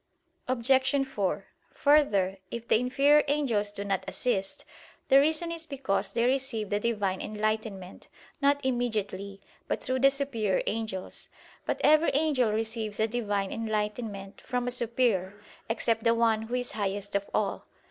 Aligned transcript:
Obj. 0.47 1.05
4: 1.05 1.45
Further, 1.75 2.37
if 2.49 2.67
the 2.67 2.79
inferior 2.79 3.23
angels 3.27 3.69
do 3.71 3.83
not 3.85 4.03
assist, 4.07 4.65
the 5.09 5.19
reason 5.19 5.51
is 5.51 5.67
because 5.67 6.11
they 6.11 6.25
receive 6.25 6.71
the 6.71 6.79
Divine 6.79 7.21
enlightenment, 7.21 8.07
not 8.41 8.65
immediately, 8.65 9.41
but 9.67 9.83
through 9.83 9.99
the 9.99 10.09
superior 10.09 10.63
angels. 10.65 11.29
But 11.67 11.79
every 11.83 12.09
angel 12.15 12.51
receives 12.51 12.97
the 12.97 13.07
Divine 13.07 13.51
enlightenment 13.51 14.41
from 14.41 14.67
a 14.67 14.71
superior, 14.71 15.39
except 15.69 16.03
the 16.03 16.15
one 16.15 16.41
who 16.41 16.55
is 16.55 16.71
highest 16.71 17.15
of 17.15 17.29
all. 17.31 17.67